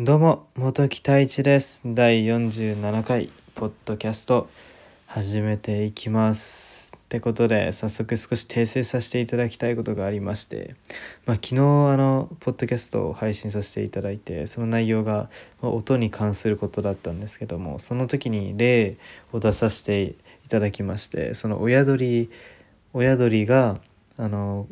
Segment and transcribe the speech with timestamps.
[0.00, 1.82] どうも元木太一です。
[1.84, 4.48] 第47回ポッドキャスト
[5.06, 6.94] 始めていきます。
[6.96, 10.76] ってことで早速少し訂正させていただきたいことがありまして、
[11.26, 11.60] まあ、昨日あ
[11.96, 15.30] のポッドキャストを配信させていただいてその内容が
[15.60, 18.98] まあ音に関することだったんですけどもその時に例
[19.32, 22.30] を出させていただきましてその親鳥
[22.92, 23.80] 親鳥が
[24.16, 24.68] あの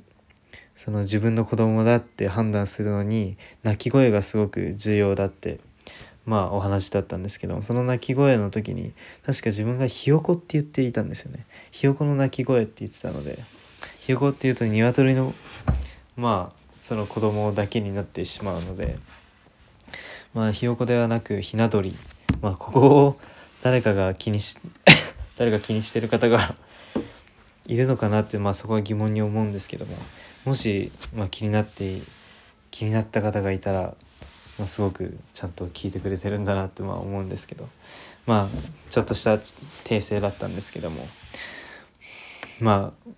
[0.77, 5.59] その自分の子供だって判断するのに鳴き声がすごく重要だって
[6.27, 8.93] まあお話だったんですけどその鳴き声の時に
[9.25, 11.47] 確か自分がひよこって言っていたんですよね。
[11.71, 13.43] ひよこの鳴き声って言ってたので
[14.01, 15.35] ひよこっていうと鶏の
[16.17, 18.99] まあその子供だけになってしまうので
[20.35, 21.97] まあひよこではなくひな鳥
[22.43, 23.21] まあここを
[23.63, 24.59] 誰かが気にし
[25.39, 26.55] 誰か気にしてる方が
[27.67, 29.97] いるのかなってまあそこは疑問に思うんですけども
[30.47, 32.01] もし、まあ、気になって
[32.71, 33.95] 気になった方がいたら、
[34.59, 37.69] まあ、すごくちゃんと聞いてくれてるんだなってまあ思うんですけど。
[38.27, 41.07] まあちょっとした訂正だったんですけども。
[42.61, 43.11] まあ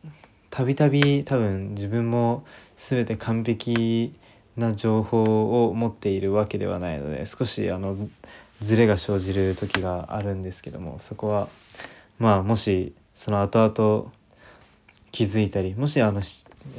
[0.50, 2.44] たびたび多分自分も
[2.76, 4.14] 全て完璧
[4.56, 7.96] な情報を持っているわけではないので少しあの
[8.60, 11.48] ズレが生じる時があるんですけどもそこは
[12.18, 14.12] まあもしその後々
[15.10, 16.20] 気づいたりもしあの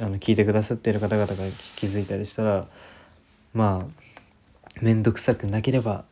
[0.00, 1.34] あの聞いてくださっている方々が
[1.76, 2.66] 気づいたりしたら
[3.54, 6.04] まあ面倒くさくなければ、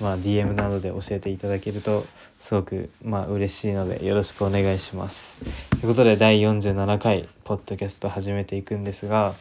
[0.00, 2.04] まあ、DM などで教えていただけると
[2.38, 5.44] すごくまあ嬉しいのでよろしくお願いします。
[5.70, 9.34] ということで第47回ポッドキャスト始めていくんですが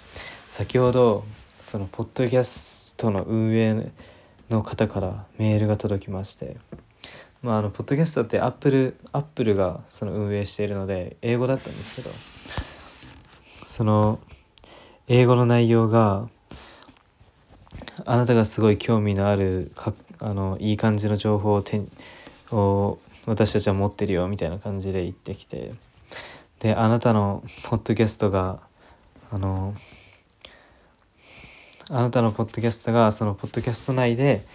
[0.47, 1.25] 先ほど
[1.61, 3.91] そのポッドキャストの運営
[4.49, 6.57] の方からメールが届きまして。
[7.45, 12.09] まあ、あのポッドキャストってアップルアップルがその運営しているので英語だったんですけど
[13.63, 14.17] その
[15.07, 16.27] 英語の内容が
[18.03, 21.83] あなたがすごい興味のあるかあのいい感じの情報を手
[22.49, 25.71] を私たちは持ってるよみたいな感じで言ってきて
[26.61, 28.59] であなたのポッドキャストが
[29.31, 29.75] あの
[31.91, 34.47] あなたのポッドキャストがそのポッドキャスト内で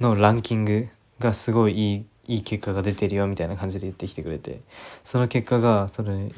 [0.00, 0.88] のランキング
[1.20, 4.60] がすごいいいいい結果が出てるよみたいな感じで言ってきてくれて
[5.04, 6.30] その結果がそれ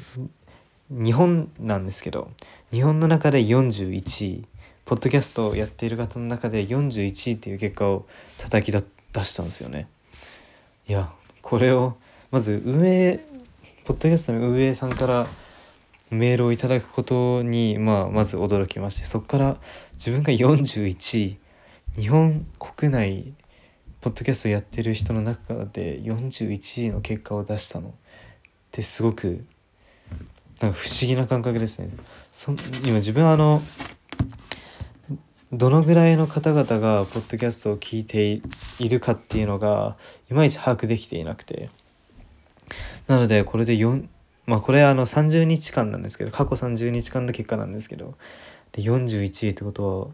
[0.89, 2.31] 日本なんですけど
[2.71, 4.47] 日本の中で41位
[4.85, 8.05] ポッドキャストをやっている方の中で41位っていう結果を
[8.37, 8.83] 叩き出
[9.23, 9.87] したんですよね。
[10.87, 11.09] いや
[11.41, 11.97] これを
[12.29, 13.25] まず運営
[13.85, 15.27] ポッドキャストの運営さんから
[16.11, 19.57] メールをいただくことに、まあ、まず驚きましてそこから
[19.93, 21.37] 自分が41位
[21.99, 23.33] 日本国内
[24.05, 27.91] ポッドキャストやってる人の中で41位の結果を出したのっ
[28.69, 29.43] てすごく
[30.61, 31.89] なんか不思議な感覚ですね。
[32.31, 32.51] そ
[32.83, 33.63] 今自分はあの
[35.51, 38.41] どのぐらいの方々がポッドキャストを聞いて
[38.77, 39.97] いるかっていうのが
[40.29, 41.71] いまいち把握できていなくて
[43.07, 44.07] なのでこれで4
[44.45, 48.13] まあこれあの30日間なんですけど過去30日間の結果なんですけど
[48.71, 50.07] で41位ってことは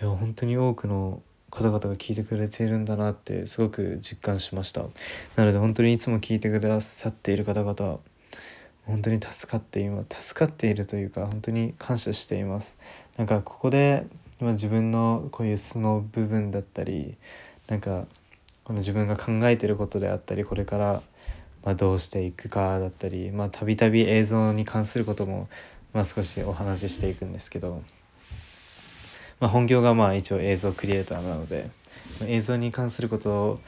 [0.00, 1.20] いや本当に多くの
[1.56, 4.82] 方々が聞いてくれているんだなってすごく実感しました。
[5.36, 7.98] なので本当にいつも聞いてくださっている方々
[8.84, 12.78] 本当に助かって今助かっているというか本当に感謝しています。
[13.16, 14.06] なんかここで
[14.38, 17.16] 今自分のこういう素の部分だったり
[17.68, 18.04] なんか
[18.64, 21.02] この自分が考えてることであったりこれから
[21.64, 25.48] まあどうしていくかだったりまあたびたび映像に関することも
[25.94, 27.82] まあ少しお話ししていくんですけど
[29.40, 31.70] まあ、本業がまあ一応映像クリエイターなので
[32.26, 33.60] 映像に関すること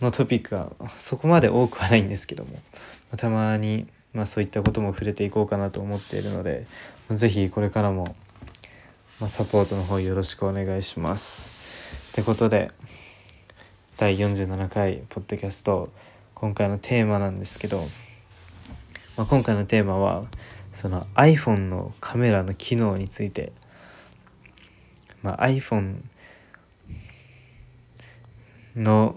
[0.00, 2.58] のトピックはそこまで多くはないんですけども
[3.16, 6.66] たまにまあそういったことも触れていこうかなと思っているので
[7.10, 8.16] 是非これからも
[9.20, 11.56] まあサポートの方よろしくお願いします。
[12.12, 12.70] ってことで
[13.98, 15.90] 第47回ポッドキャスト
[16.34, 17.78] 今回のテーマなんですけど、
[19.16, 20.24] まあ、今回のテーマは
[20.72, 23.52] その iPhone のカメラの機能について
[25.22, 25.96] まあ、iPhone
[28.76, 29.16] の、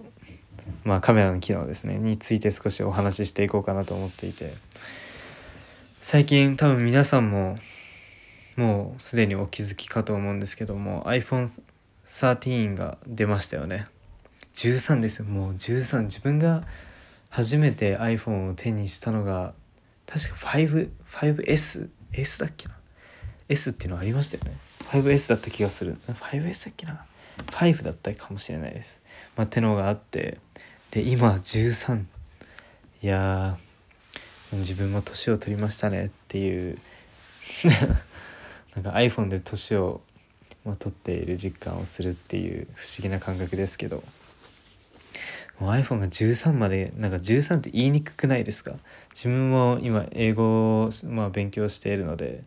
[0.83, 4.53] まあ、カメラの機能ですねについて少しお話ししていこうかなと思っていて。
[6.01, 7.59] 最近多分皆さんも
[8.55, 13.85] もうすでにお気づきかと思うんですけども iPhone13 が出ましたよね。
[14.55, 16.63] 13ですもう13自分が
[17.29, 19.53] 初めて iPhone を手にしたのが
[20.07, 22.75] 確か 5- 5S S だっけな
[23.47, 24.57] ？S っていうのありましたよね。
[24.91, 25.97] 5S だった気がする。
[26.07, 27.05] 5S だっけな
[27.47, 29.01] ？5だったかもしれないです。
[29.35, 30.37] まあてのがあって。
[30.91, 32.05] で今13
[33.03, 33.57] いや
[34.51, 36.05] 自分も年を取りましたね。
[36.07, 36.79] っていう。
[38.75, 40.01] なんか iPhone で年を
[40.65, 44.03] ま、撮っている実感をするっていう不思議な感覚ですけど。
[45.61, 48.75] iPhone が13までなんか13って言いにくくないですか？
[49.13, 52.43] 自分も今英語を、まあ、勉強しているので、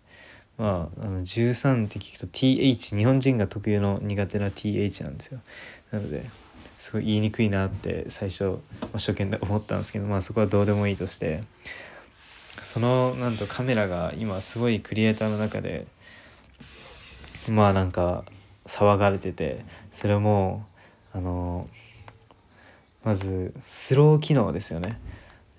[0.58, 5.40] まあ、あの13って聞くと TH 日本人が特有の苦手な TH なんですよ。
[5.90, 6.24] なので
[6.78, 11.44] すごい言いにくいなって最初、まあ、初見で思ったんですけどまあそこはどうでもいいとして
[12.60, 15.86] そのなんとカメラが今すごいクリエイターの中で
[17.48, 18.24] まあなんか
[18.66, 20.66] 騒がれててそれも
[21.12, 21.68] あの
[23.04, 25.00] まずスロー機能ですよね。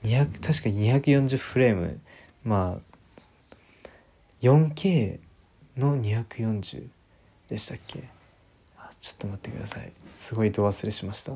[0.04, 2.00] 200確か240フレーム。
[2.44, 2.93] まあ
[4.44, 5.20] 4K
[5.78, 6.88] の240
[7.48, 8.10] でしたっけ？
[8.78, 9.94] あちょっと待ってください。
[10.12, 11.32] すごい度忘れしました。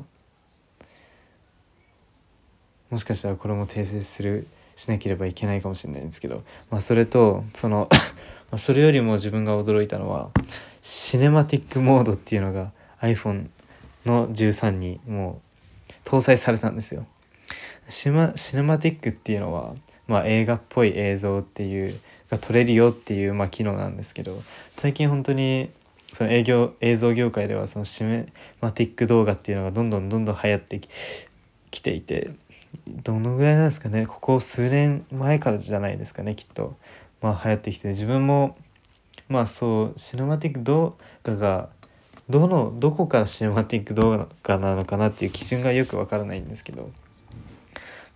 [2.90, 7.88] もしかしたらこれも訂正するしなければいけないかもしれないんですけど、まあ、それとその
[8.58, 10.30] それよりも自分が驚いたのは
[10.82, 13.48] シネマティックモードっていうのが iPhone
[14.04, 15.40] の13にも
[16.04, 17.06] う搭載されたんですよ。
[17.88, 19.74] シマシネマティックっていうのは、
[20.06, 21.98] まあ、映画っぽい映像っていう
[22.30, 24.42] が撮れるよっていう、まあ、機能なんですけど
[24.72, 25.70] 最近本当に
[26.12, 28.26] その営業映像業界ではそのシネ
[28.60, 30.80] マティック動画っていうのがどんどんどんどん流行って
[31.70, 32.30] きていて
[32.86, 36.76] どのぐらいなんですかねここ数年前からじゃないですかねきっと。
[37.20, 38.56] まあ流行ってきて自分も
[39.28, 41.68] まあそうシネマティック動画が
[42.28, 46.90] どのどこからシネマティック動画なのかなっていう基準がよくわからないんですけど、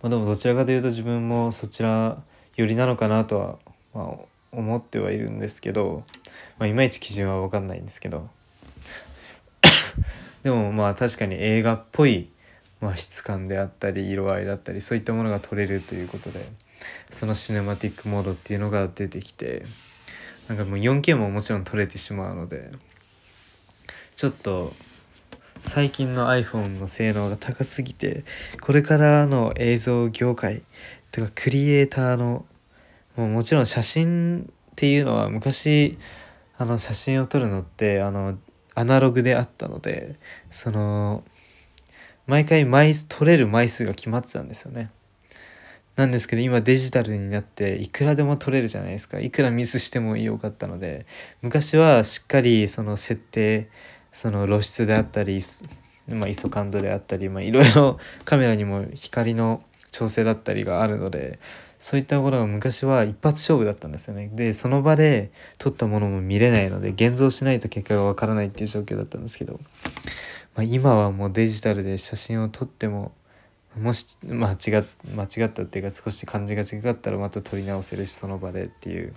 [0.01, 2.21] ま、でもどちらかというと自分もそちら
[2.55, 3.57] 寄りなのかなとは、
[3.93, 6.03] まあ、思ってはいるんですけど、
[6.57, 8.29] まあ、いまいち基準は分かんないんですけど。
[10.43, 12.29] でもまあ確かに映画っぽい、
[12.81, 16.45] まあ、質感であったり色合いだったりそういったものが撮れるということで
[17.11, 19.63] そのシネマティックモードっていうのが出てきて
[20.49, 22.71] なんかもう 4K ももちろん撮れてしまうので
[24.15, 24.73] ちょっと
[25.61, 28.25] 最近の iPhone の性能が高すぎて
[28.61, 30.63] これからの映像業界
[31.11, 32.45] とかクリエイターの
[33.15, 35.97] もうもちろん写真っていうのは昔
[36.57, 38.37] あの写真を撮るのってあの
[38.75, 40.19] アナログであったので
[40.49, 41.23] その
[42.25, 44.91] 毎回枚撮れる枚数が決まってたんですよね。
[45.95, 51.05] なんですけど今デジタルになっていくらでも撮れるじゃないですかいくらミスしてもよかったので
[51.43, 53.69] 昔はしっかりその設定
[54.11, 55.39] その露出であったり、
[56.09, 61.39] まあ、ISO 感度であったり、いろいろカメラにも光の調整だったりがあるので
[61.83, 64.29] そういったところが昔は一発勝負だったんですよね。
[64.33, 69.59] でその場で撮ったものも見れないので現像しないと結果がわからないっていう状況だったんですけど、
[70.55, 73.11] まあ、今はもうデジタルで写真を撮っても
[73.77, 79.13] もし間違間違ったっていうか少し感じが違ったらまた撮り直せるしその場でっていう。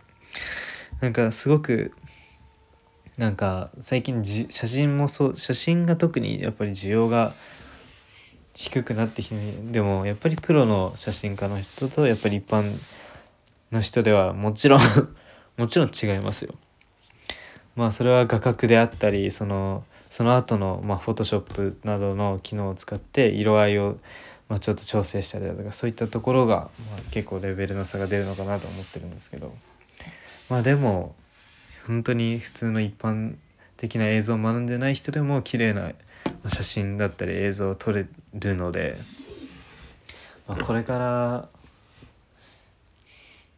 [1.01, 1.93] なんかすごく
[3.17, 7.33] なんか最近じ写真もそう写真が特にやっぱり需要が
[8.57, 9.37] 低くなってきて
[9.71, 12.77] でもやっぱりプロの写真家の人とやっぱり一般
[13.71, 14.81] の人ではもちろん
[15.59, 16.55] もちろん違いますよ。
[17.77, 23.99] まあそれは画角であったりそのその後のまあフォトショップなどの機能を使って色合いを
[24.49, 29.53] まあ、ちょっと調整したりだとかそういったところが、まあ、結構レベルの差が出るのかなと思ってるんですけど
[30.49, 31.17] まあでも
[31.87, 33.35] 本当に普通の一般
[33.77, 35.91] 的な映像を学んでない人でも綺麗な
[36.49, 38.97] 写真だったり映像を撮れるので、
[40.47, 41.49] まあ、これから、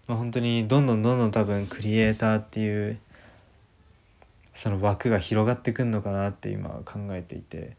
[0.07, 2.99] まあ、本当にどんどんどんどん多分クリエイターっていう
[4.55, 7.77] その枠が広がってくんのかなって今考えていて。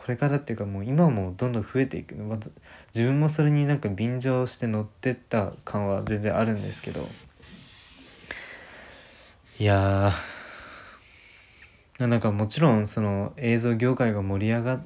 [0.00, 2.14] これからっていうかもう今もどんどん増えていく。
[2.14, 2.38] ま
[2.94, 7.06] 自分もそれになんか便乗して乗ってった感は全然あるんですけど。
[9.58, 10.14] いや
[12.06, 14.82] なんかもちろんその映像業界が盛り上がっ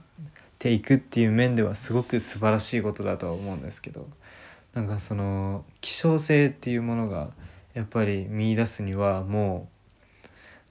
[0.59, 4.09] ていくっていう面ではすごく素晴らしいことだとは思うんですけど
[4.73, 7.31] なんかその希少性っていうものが
[7.75, 9.69] やっぱり見出すにはも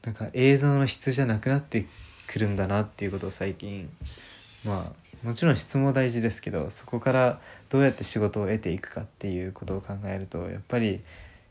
[0.04, 1.86] うなんか映像の質じゃなくなって
[2.28, 3.90] くるんだなっていうことを最近
[4.66, 11.02] まあもちろん質も大事ですけどそこからどうやって仕事を得ていくかっていうことを考えるとやっぱり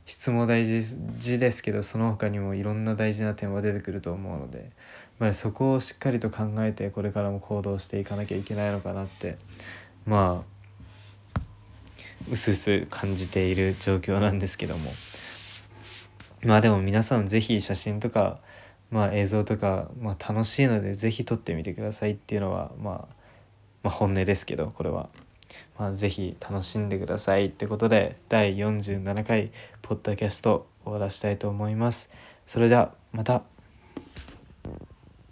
[0.06, 4.70] 質も大事ですけどその他にもいろんな大事な点は出てくると思うので、
[5.18, 9.36] まあ、そこをしっかりと考えてこれからも行動していかなきゃいけないのかなって
[10.06, 10.44] ま
[11.36, 11.40] あ
[12.30, 14.90] うすうす感じている状況なんですけども。
[16.44, 18.40] まあでも皆さん是非写真とか
[18.92, 22.94] まあ、映像とか、まあ、楽しいので是非撮ってみてくださいっていうのは、まあ、
[23.82, 25.08] まあ本音ですけどこれは、
[25.78, 29.50] まあ、ぜひ楽しんでくださいってことで第47回
[29.82, 32.10] ポッドキャスト終わらしたいと思います。
[32.46, 33.42] それではまた